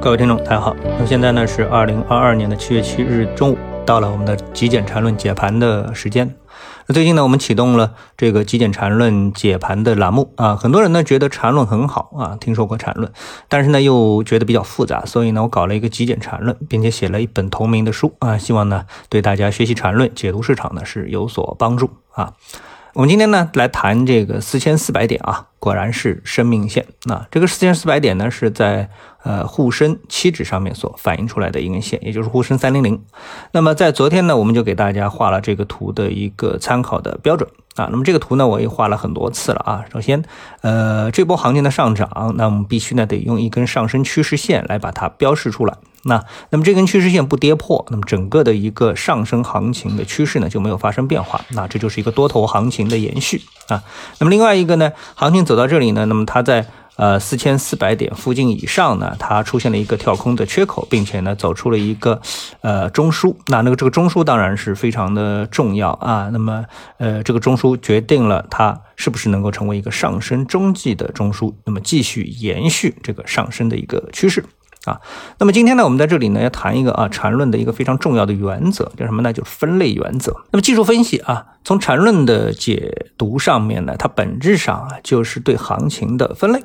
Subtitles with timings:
[0.00, 0.76] 各位听众，大家好。
[0.98, 6.36] 那现在呢是二零二二年的七月七日中午，到了我们的极简缠论解盘的时间。
[6.86, 10.54] 那最近呢，我们启动了这个极简缠论解盘的栏目啊。
[10.54, 13.10] 很多人呢觉得缠论很好啊，听说过缠论，
[13.48, 22.34] 但是呢又觉得比较复杂，所以呢我搞了一个极简缠论，并且写了一本同名的书啊，希望呢对大家学习缠论、解读市场呢是有所帮助啊。
[22.96, 26.86] 我们今天呢来谈这个四千四百点啊，果然是生命线。
[27.04, 28.88] 那这个四千四百点呢是在
[29.22, 33.04] 呃沪深期指上面所反映出来的一根线，也就是沪深三零零。
[33.52, 37.86] 那么在昨天呢，我们就给大家画了这个图的一个参考的标准啊。
[37.90, 39.84] 那么这个图呢，我也画了很多次了啊。
[39.92, 40.24] 首先，
[40.62, 45.76] 呃，这波行情的上涨，那我们必须呢得用一根上升趋势线来把它标示出来。
[46.06, 53.82] 那那么这根趋势线不跌破，那么整个的一个上升行情的趋势呢就没有发生变化，那这就是一个多头行情的延续啊。
[54.18, 62.20] 那么另外一个呢，行情走到这里呢，那么它在呃四千四百点附近以上呢，它出现了一个跳空的缺口，并且呢走出了一个
[62.60, 63.34] 呃中枢。
[63.48, 66.30] 那那个这个中枢当然是非常的重要啊。
[66.32, 66.64] 那么
[66.98, 74.44] 呃这个中枢决定了它是不是能够成为一个上升中继的中枢，那么继续延续这个上升的一个趋势。
[74.86, 75.00] 啊，
[75.38, 79.32] 那么今天呢，我们在这里呢要谈一个啊缠论的一个非常重要的原则，叫什么呢？
[79.32, 80.32] 就是分类原则。
[80.52, 86.62] 那么技术分析啊，从缠论的解读上面呢，它本质上啊就是对行情的分类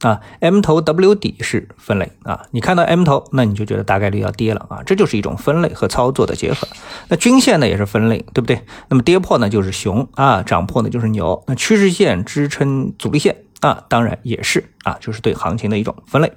[0.00, 0.20] 啊。
[0.40, 6.66] M 头 W 底是分类啊，你看到 M 头，那你就觉得大概率要跌了啊，这就是一种分类和操作的结合。
[7.08, 8.60] 那均线呢也是分类，对不对？
[8.88, 11.42] 那么跌破呢就是熊啊，涨破呢就是牛。
[11.46, 16.32] 那趋势线支撑阻力线啊，当然也是啊，就是对行情的一种分类。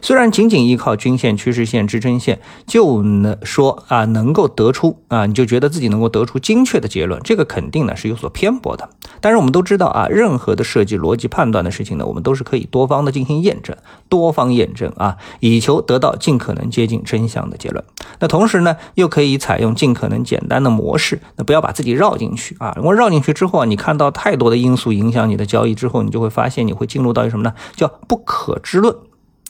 [0.00, 8.88] 虽然仅仅依靠均线、趋势线、支撑线就能说啊，能够得出啊，你就觉得自己能够得出精确的结论，这个肯定呢是有所偏颇的。
[9.20, 13.76] 但是我们都知道啊，任何的设计逻辑判断的事情呢，我们都是可以多方的进行验证，
[14.08, 17.84] 多方验证啊，以求得到尽可能接近真相的结论。
[18.20, 22.74] 那同时呢，又可以采用尽可能简单的模式，那不要把自己绕进去啊。
[22.76, 27.54] 如果绕进去之后啊，你看到太多的因素影响你的交易之后，你就会发现你会进入到一什么呢？
[27.74, 28.94] 叫不可知论。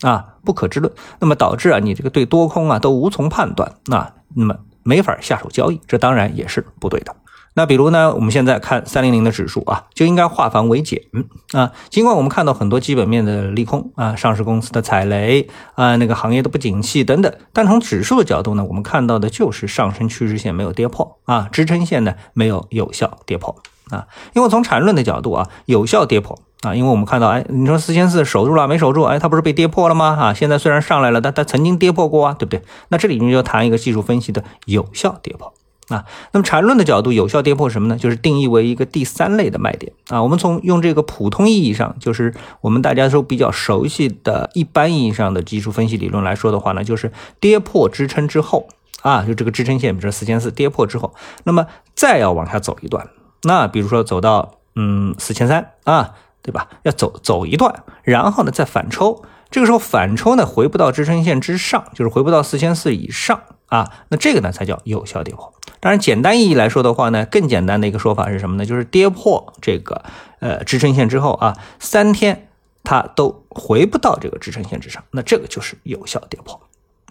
[0.09, 7.17] 啊，不可知论，那么导致啊，你这个对多空啊都无从判断，那那么没法下手交易，这当然也是不对的。
[7.55, 11.01] 那比如呢，我们现在看三零零的指数啊，就应该化繁为简
[11.53, 11.73] 啊。
[11.89, 23.57] 尽管我们看到很多基本面的利空啊，上市公司的踩雷啊，那个行业的不景气等等，但从指数的角度呢，我们看到的就是上升趋势线没有跌破啊，支撑线呢没有有效跌破
[23.91, 24.07] 啊。
[24.35, 26.39] 因为从缠论的角度啊，有效跌破。
[26.63, 29.03] 啊，因为我们看到，哎，你说四千四守住了没守住？
[29.03, 30.17] 哎，它不是被跌破了吗？
[30.19, 32.63] 啊，现在虽然上来了，但它曾经跌破过啊，对不对？
[32.89, 35.53] 那这里面就谈一个技术分析的有效跌破
[35.89, 36.07] 啊。
[36.33, 37.97] 那么缠论的角度，有效跌破什么呢？
[37.97, 40.23] 就是定义为一个第三类的卖点啊。
[40.23, 48.67] 我们从用这个普通意义上，就是我们大家都比较熟悉的一般意义上的技术分析理论来说的话呢，就是跌破支撑之后
[49.03, 53.07] 啊，就这个支撑线，比如说四千四跌破之后，那么再要往下走一段，
[53.43, 56.15] 那比如说走到嗯四千三啊。
[56.47, 56.69] 对吧？
[56.85, 65.53] 要走走一段，然后呢再反抽，这个时候反抽呢回不到支撑线之上，就是回不到四千四以上啊，那这个呢才叫有效跌破。
[65.81, 68.65] 当然，简单意义来说的话呢，更简单的一个说法是什么呢？
[68.65, 70.05] 就是跌破这个
[70.39, 72.49] 呃支撑线之后啊，三天
[72.85, 76.61] 它都回不到这个支撑线之上，那这个就是有效跌破。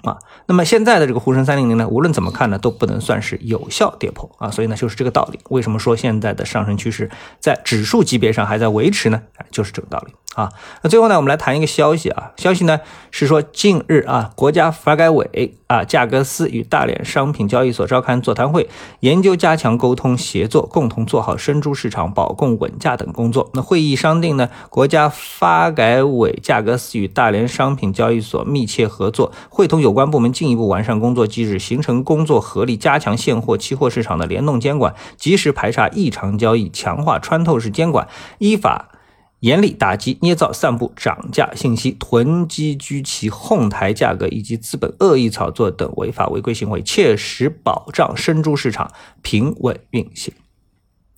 [0.05, 5.39] 啊，那么现在的这个沪深三零零呢，无论怎么看呢，都不能算是有效跌破啊，所以呢，就是这个道理。
[5.49, 9.21] 为什么说现在的上升趋势在指数级别上还在维持呢？
[9.51, 10.13] 就是这个道理。
[10.35, 10.51] 啊，
[10.81, 12.33] 那最后呢，我们来谈一个消息啊。
[12.35, 18.69] 消息呢是说，近日啊，国家发改委啊，价格司与大连商品交易所召开座谈会，
[18.99, 23.49] 研究加强沟通协作，共同做好生猪市场保供稳价等工作。
[23.53, 38.09] 那会议商定呢，国家发改委、价格司与大连商品交易所密切合作，会同有关部门进一步完善工作机制，形成工作合力，加强现货、期货市场的联动监管，及时排查异常交易，强化穿透式监管，
[38.39, 38.89] 依法。
[39.45, 50.33] 严厉打击捏造、散布涨价信息、囤积居奇、哄抬价格以及资本恶意炒作等违法违规行为，切实保障生猪市场平稳运行。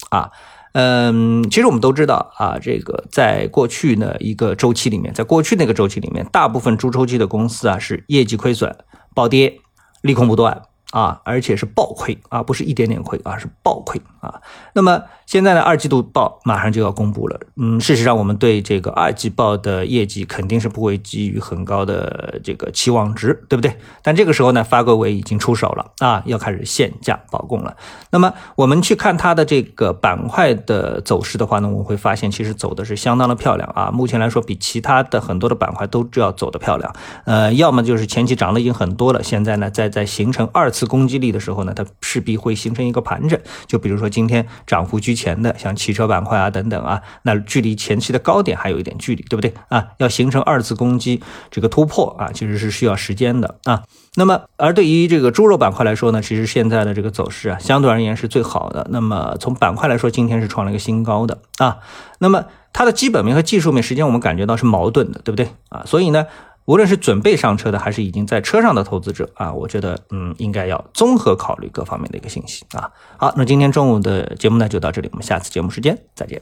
[0.10, 0.32] 啊，
[0.74, 8.76] 嗯，其实我们都知道啊，这个在过去呢一个周期里面，在过去那个周期里面，大部分猪周期的公司啊是业绩亏损、
[9.16, 9.62] 暴跌、
[10.02, 10.64] 利空不断。
[10.98, 14.42] 啊，而且是暴亏啊，不是一点点亏啊，是暴亏啊。
[14.74, 23.78] 那么现在呢，二季度报马上就要公布了，嗯，事实上我们对这个二季报的业绩肯定是不会给予很高的这个期望值，对不对？
[24.02, 27.78] 但这个时候呢，发改委已经出手了啊，要开始限价保供了。
[28.10, 33.92] 那么我们去看它的这个板块的走势的话呢，我们会发现其实走的是相当的漂亮啊。
[33.92, 36.92] 目前来说，比其他的很多的板块都要走的漂亮。
[37.26, 43.40] 呃，要么就是前期涨的已经很多了，现在呢，在在形成二次攻击力的时候呢，它势必会形成一个盘整。
[43.66, 49.88] 就比如说今天涨幅居前的，像汽车板块啊等等啊，那距离前期的高点还有一点距离，对不对啊？
[49.98, 53.84] 要形成二次攻击这个突破啊，其实是需要时间的啊。
[54.16, 58.88] 那么，而对于这个猪肉板块来说呢，其实现在的这个走势啊，相对而言是最好的。
[58.90, 61.78] 那么从板块来说，今天是创了一个新高的啊。
[62.20, 65.84] 那么它的基本面和技术面，实际上我们感觉到是矛盾的，对不对啊？
[65.86, 66.26] 所以呢。
[66.68, 72.92] 无论是准备上车的，还是已经在车上的投资者啊，我觉得，嗯，应该要综合考虑各方面的一个信息啊。
[73.18, 76.42] 好，那今天中午的节目呢，就到这里，我们下次节目时间再见。